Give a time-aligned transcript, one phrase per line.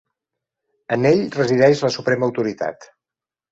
[0.97, 2.91] En ell resideix la suprema autoritat.